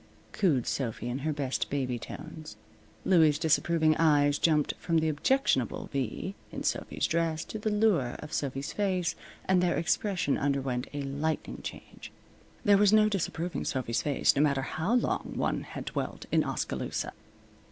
[0.31, 2.55] cooed Sophy in her best baby tones.
[3.05, 8.33] Louie's disapproving eyes jumped from the objectionable V in Sophy's dress to the lure of
[8.33, 9.13] Sophy's face,
[9.45, 12.11] and their expression underwent a lightning change.
[12.65, 17.13] There was no disapproving Sophy's face, no matter how long one had dwelt in Oskaloosa.